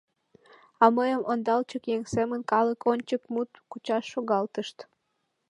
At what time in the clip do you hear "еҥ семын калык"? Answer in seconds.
1.95-2.81